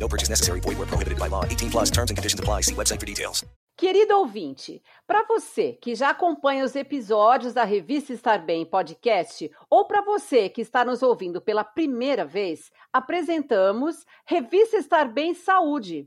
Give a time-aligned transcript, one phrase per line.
[0.00, 0.60] No purchase necessary.
[0.60, 1.44] Void where prohibited by law.
[1.44, 2.62] 18 plus terms and conditions apply.
[2.62, 3.44] See website for details.
[3.80, 9.86] Querido ouvinte, para você que já acompanha os episódios da revista Estar Bem podcast, ou
[9.86, 16.06] para você que está nos ouvindo pela primeira vez, apresentamos Revista Estar Bem Saúde.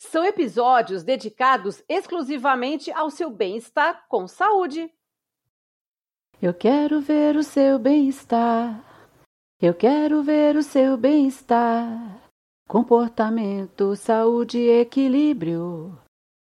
[0.00, 4.90] São episódios dedicados exclusivamente ao seu bem-estar com saúde.
[6.40, 8.82] Eu quero ver o seu bem-estar.
[9.60, 12.21] Eu quero ver o seu bem-estar.
[12.68, 15.98] Comportamento, saúde, equilíbrio.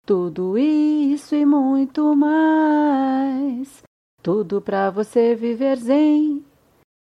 [0.07, 3.83] Tudo isso e muito mais.
[4.23, 6.45] Tudo para você viver zen.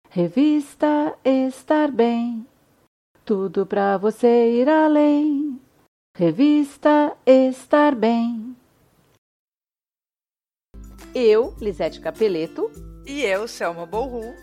[0.09, 2.47] Revista Estar Bem.
[3.25, 5.61] Tudo para você ir além.
[6.17, 8.57] Revista Estar Bem.
[11.15, 12.71] Eu, Lisete Capeleto,
[13.07, 14.35] E eu, Selma Borru,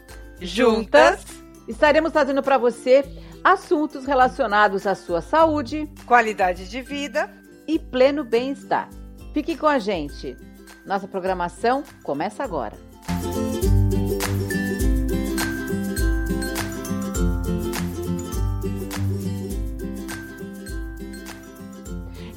[0.41, 1.23] juntas
[1.67, 3.03] estaremos trazendo para você
[3.47, 7.33] assuntos relacionados à sua saúde qualidade de vida.
[7.65, 8.89] e pleno bem-estar.
[9.33, 10.37] Fique com a gente.
[10.85, 12.77] Nossa programação começa agora.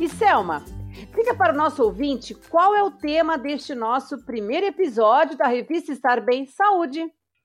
[0.01, 5.37] E Selma, explica para o nosso ouvinte qual é o tema deste nosso primeiro episódio
[5.37, 7.05] da revista Estar Bem Saúde.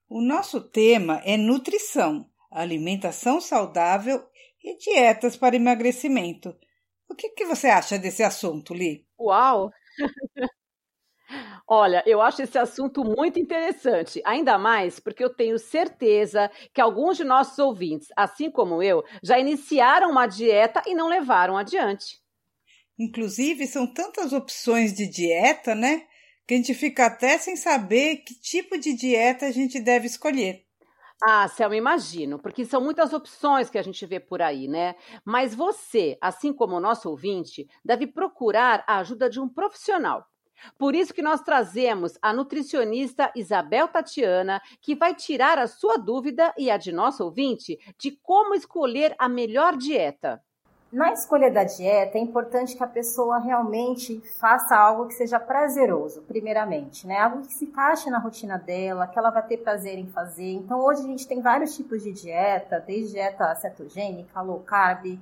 [0.09, 2.27] O nosso tema é nutrição,
[2.61, 4.23] alimentação saudável
[4.64, 6.56] e dietas para emagrecimento.
[7.09, 9.06] O que, que você acha desse assunto, Li?
[9.20, 9.70] Uau!
[11.67, 17.17] Olha, eu acho esse assunto muito interessante, ainda mais porque eu tenho certeza que alguns
[17.17, 22.20] de nossos ouvintes, assim como eu, já iniciaram uma dieta e não levaram adiante.
[22.98, 26.05] Inclusive, são tantas opções de dieta, né?
[26.48, 30.64] Que a gente fica até sem saber que tipo de dieta a gente deve escolher.
[31.27, 34.95] Ah, Selma, imagino, porque são muitas opções que a gente vê por aí, né?
[35.23, 40.27] Mas você, assim como o nosso ouvinte, deve procurar a ajuda de um profissional.
[40.77, 46.53] Por isso que nós trazemos a nutricionista Isabel Tatiana, que vai tirar a sua dúvida
[46.58, 50.41] e a de nosso ouvinte de como escolher a melhor dieta.
[50.95, 56.22] Na escolha da dieta, é importante que a pessoa realmente faça algo que seja prazeroso,
[56.22, 57.20] primeiramente, né?
[57.20, 60.54] Algo que se encaixe na rotina dela, que ela vai ter prazer em fazer.
[60.54, 65.20] Então, hoje a gente tem vários tipos de dieta, desde dieta cetogênica, low carb,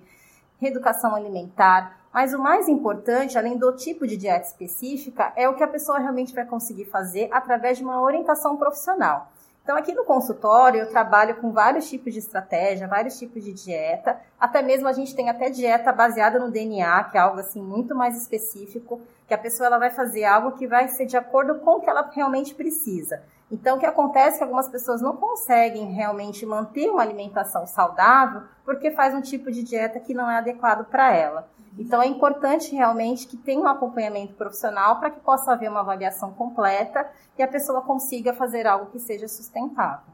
[0.62, 1.98] reeducação alimentar.
[2.14, 5.98] Mas o mais importante, além do tipo de dieta específica, é o que a pessoa
[5.98, 9.32] realmente vai conseguir fazer através de uma orientação profissional.
[9.63, 14.19] Então, aqui no consultório, eu trabalho com vários tipos de estratégia, vários tipos de dieta.
[14.38, 17.96] Até mesmo a gente tem até dieta baseada no DNA, que é algo assim muito
[17.96, 21.78] mais específico, que a pessoa ela vai fazer algo que vai ser de acordo com
[21.78, 23.24] o que ela realmente precisa.
[23.53, 28.41] Então, o que acontece é que algumas pessoas não conseguem realmente manter uma alimentação saudável
[28.66, 31.47] porque faz um tipo de dieta que não é adequado para ela.
[31.78, 36.34] Então, é importante realmente que tenha um acompanhamento profissional para que possa haver uma avaliação
[36.34, 40.12] completa e a pessoa consiga fazer algo que seja sustentável.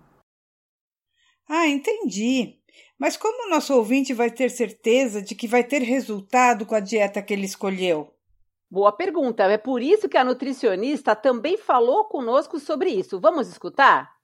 [1.47, 2.59] Ah, entendi.
[2.99, 6.81] Mas como o nosso ouvinte vai ter certeza de que vai ter resultado com a
[6.81, 8.13] dieta que ele escolheu?
[8.71, 9.43] Boa pergunta.
[9.43, 13.19] É por isso que a nutricionista também falou conosco sobre isso.
[13.19, 14.19] Vamos escutar?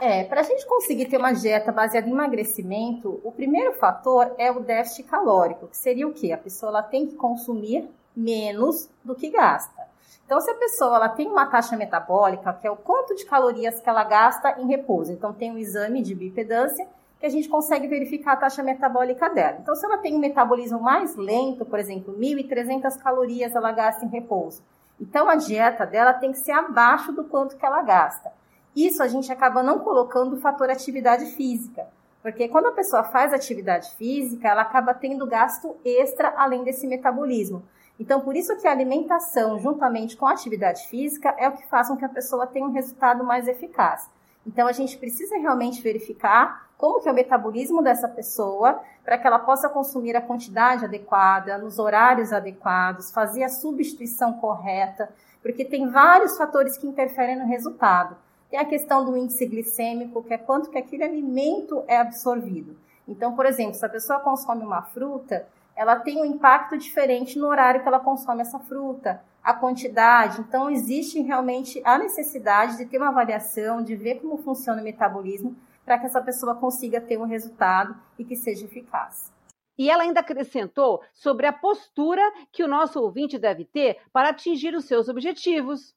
[0.00, 4.50] É, para a gente conseguir ter uma dieta baseada em emagrecimento, o primeiro fator é
[4.50, 6.32] o déficit calórico, que seria o quê?
[6.32, 9.84] A pessoa ela tem que consumir menos do que gasta.
[10.26, 13.80] Então, se a pessoa ela tem uma taxa metabólica, que é o quanto de calorias
[13.80, 16.88] que ela gasta em repouso, então tem um exame de bipedância
[17.18, 19.58] que a gente consegue verificar a taxa metabólica dela.
[19.60, 24.08] Então, se ela tem um metabolismo mais lento, por exemplo, 1.300 calorias ela gasta em
[24.08, 24.62] repouso,
[25.00, 28.32] então a dieta dela tem que ser abaixo do quanto que ela gasta.
[28.76, 31.86] Isso a gente acaba não colocando o fator atividade física,
[32.22, 37.62] porque quando a pessoa faz atividade física, ela acaba tendo gasto extra além desse metabolismo.
[38.00, 41.88] Então, por isso que a alimentação, juntamente com a atividade física, é o que faz
[41.88, 44.10] com que a pessoa tenha um resultado mais eficaz.
[44.46, 49.26] Então, a gente precisa realmente verificar como que é o metabolismo dessa pessoa, para que
[49.26, 55.08] ela possa consumir a quantidade adequada, nos horários adequados, fazer a substituição correta,
[55.42, 58.16] porque tem vários fatores que interferem no resultado.
[58.50, 62.76] Tem a questão do índice glicêmico, que é quanto que aquele alimento é absorvido.
[63.06, 67.46] Então, por exemplo, se a pessoa consome uma fruta, ela tem um impacto diferente no
[67.46, 70.40] horário que ela consome essa fruta, a quantidade.
[70.40, 75.54] Então, existe realmente a necessidade de ter uma avaliação, de ver como funciona o metabolismo,
[75.84, 79.30] para que essa pessoa consiga ter um resultado e que seja eficaz.
[79.76, 84.74] E ela ainda acrescentou sobre a postura que o nosso ouvinte deve ter para atingir
[84.74, 85.94] os seus objetivos.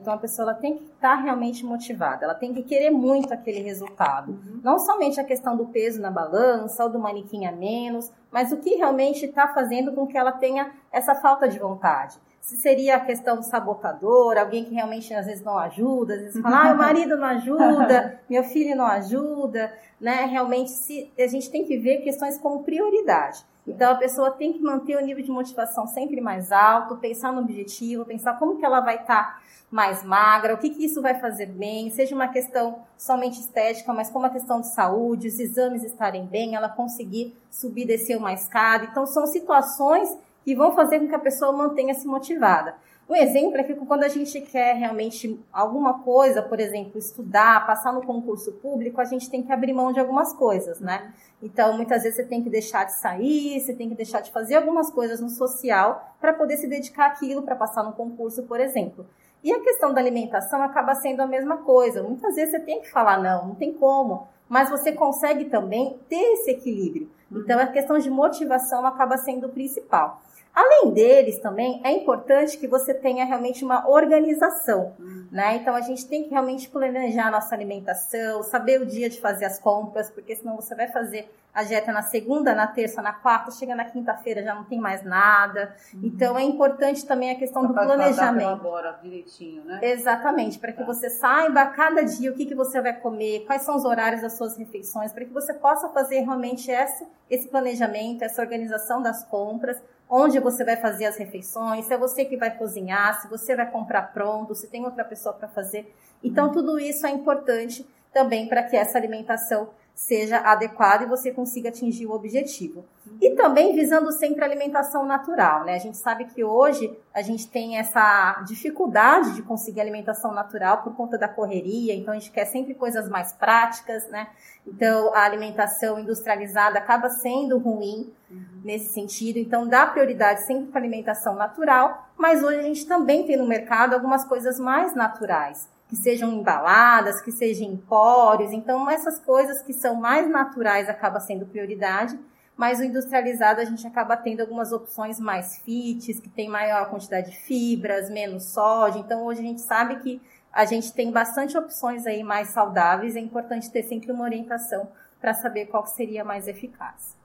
[0.00, 4.32] Então a pessoa tem que estar realmente motivada, ela tem que querer muito aquele resultado.
[4.32, 4.60] Uhum.
[4.62, 8.56] Não somente a questão do peso na balança ou do manequim a menos, mas o
[8.56, 12.18] que realmente está fazendo com que ela tenha essa falta de vontade.
[12.44, 16.42] Se seria a questão do sabotador, alguém que realmente às vezes não ajuda, às vezes
[16.42, 20.26] fala, ah, o marido não ajuda, meu filho não ajuda, né?
[20.26, 23.42] Realmente se, a gente tem que ver questões como prioridade.
[23.66, 27.40] Então a pessoa tem que manter o nível de motivação sempre mais alto, pensar no
[27.40, 29.40] objetivo, pensar como que ela vai estar tá
[29.70, 34.10] mais magra, o que, que isso vai fazer bem, seja uma questão somente estética, mas
[34.10, 38.84] como uma questão de saúde, os exames estarem bem, ela conseguir subir, descer uma escada.
[38.84, 40.14] Então são situações
[40.44, 42.74] que vão fazer com que a pessoa mantenha-se motivada.
[43.08, 47.92] Um exemplo é que quando a gente quer realmente alguma coisa, por exemplo, estudar, passar
[47.92, 51.12] no concurso público, a gente tem que abrir mão de algumas coisas, né?
[51.42, 54.56] Então, muitas vezes você tem que deixar de sair, você tem que deixar de fazer
[54.56, 59.06] algumas coisas no social para poder se dedicar àquilo, para passar no concurso, por exemplo.
[59.42, 62.02] E a questão da alimentação acaba sendo a mesma coisa.
[62.02, 66.32] Muitas vezes você tem que falar não, não tem como, mas você consegue também ter
[66.32, 67.10] esse equilíbrio.
[67.40, 70.20] Então, a questão de motivação acaba sendo o principal.
[70.54, 75.26] Além deles também, é importante que você tenha realmente uma organização, hum.
[75.30, 75.56] né?
[75.56, 79.46] Então a gente tem que realmente planejar a nossa alimentação, saber o dia de fazer
[79.46, 83.52] as compras, porque senão você vai fazer a dieta na segunda, na terça, na quarta,
[83.52, 85.76] chega na quinta-feira já não tem mais nada.
[85.94, 86.00] Uhum.
[86.02, 88.48] Então é importante também a questão pra do planejamento.
[88.48, 89.78] Agora direitinho, né?
[89.80, 90.84] Exatamente, para que tá.
[90.84, 94.36] você saiba cada dia o que, que você vai comer, quais são os horários das
[94.36, 99.80] suas refeições, para que você possa fazer realmente esse, esse planejamento, essa organização das compras,
[100.10, 103.70] onde você vai fazer as refeições, se é você que vai cozinhar, se você vai
[103.70, 105.94] comprar pronto, se tem outra pessoa para fazer.
[106.22, 111.68] Então, tudo isso é importante também para que essa alimentação seja adequada e você consiga
[111.68, 112.84] atingir o objetivo.
[113.20, 115.74] E também visando sempre a alimentação natural, né?
[115.74, 120.96] A gente sabe que hoje a gente tem essa dificuldade de conseguir alimentação natural por
[120.96, 124.28] conta da correria, então a gente quer sempre coisas mais práticas, né?
[124.66, 128.60] Então a alimentação industrializada acaba sendo ruim uhum.
[128.64, 133.24] nesse sentido, então dá prioridade sempre para a alimentação natural, mas hoje a gente também
[133.24, 138.52] tem no mercado algumas coisas mais naturais que sejam embaladas, que sejam empórios.
[138.52, 142.18] Então, essas coisas que são mais naturais acaba sendo prioridade,
[142.56, 147.30] mas o industrializado a gente acaba tendo algumas opções mais fits, que tem maior quantidade
[147.30, 149.00] de fibras, menos sódio.
[149.00, 150.20] Então, hoje a gente sabe que
[150.52, 153.14] a gente tem bastante opções aí mais saudáveis.
[153.14, 154.90] É importante ter sempre uma orientação
[155.20, 157.16] para saber qual seria mais eficaz.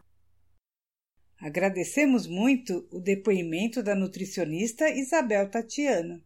[1.41, 6.21] Agradecemos muito o depoimento da nutricionista Isabel Tatiana.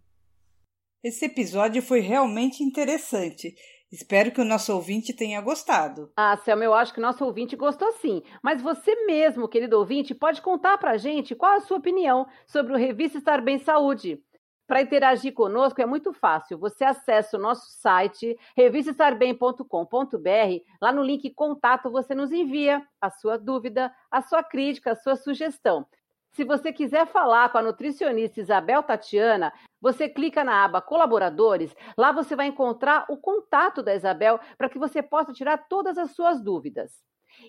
[1.03, 3.53] Esse episódio foi realmente interessante.
[3.91, 6.09] Espero que o nosso ouvinte tenha gostado.
[6.15, 8.23] Ah, Selma, eu acho que o nosso ouvinte gostou sim.
[8.41, 12.77] Mas você mesmo, querido ouvinte, pode contar pra gente qual a sua opinião sobre o
[12.77, 14.23] Revista Estar Bem Saúde.
[14.65, 16.57] Para interagir conosco é muito fácil.
[16.57, 20.63] Você acessa o nosso site revistaestarbem.com.br.
[20.81, 25.17] Lá no link contato você nos envia a sua dúvida, a sua crítica, a sua
[25.17, 25.85] sugestão.
[26.33, 31.75] Se você quiser falar com a nutricionista Isabel Tatiana, você clica na aba Colaboradores.
[31.95, 36.11] Lá você vai encontrar o contato da Isabel para que você possa tirar todas as
[36.11, 36.91] suas dúvidas.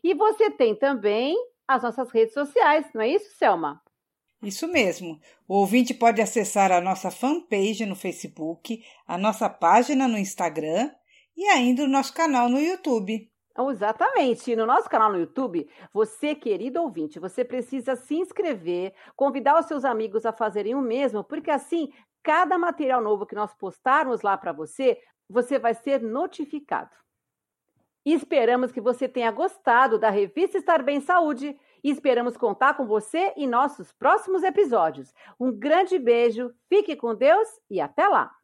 [0.02, 1.34] E você tem também
[1.66, 3.80] as nossas redes sociais, não é isso, Selma?
[4.42, 5.18] Isso mesmo.
[5.48, 10.90] O ouvinte pode acessar a nossa fanpage no Facebook, a nossa página no Instagram
[11.34, 13.30] e ainda o nosso canal no YouTube.
[13.70, 14.56] Exatamente.
[14.56, 19.84] No nosso canal no YouTube, você, querido ouvinte, você precisa se inscrever, convidar os seus
[19.84, 21.92] amigos a fazerem o mesmo, porque assim,
[22.22, 26.90] cada material novo que nós postarmos lá para você, você vai ser notificado.
[28.04, 32.86] E esperamos que você tenha gostado da revista Estar Bem Saúde e esperamos contar com
[32.86, 35.14] você em nossos próximos episódios.
[35.40, 38.43] Um grande beijo, fique com Deus e até lá!